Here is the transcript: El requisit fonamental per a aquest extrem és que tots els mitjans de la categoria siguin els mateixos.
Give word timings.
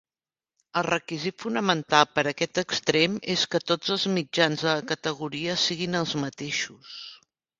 El 0.79 0.85
requisit 0.85 1.35
fonamental 1.43 2.07
per 2.15 2.23
a 2.23 2.31
aquest 2.31 2.61
extrem 2.61 3.19
és 3.35 3.43
que 3.53 3.61
tots 3.73 3.93
els 3.97 4.05
mitjans 4.15 4.65
de 4.65 4.69
la 4.73 4.87
categoria 4.93 5.61
siguin 5.67 5.99
els 6.03 6.17
mateixos. 6.25 6.99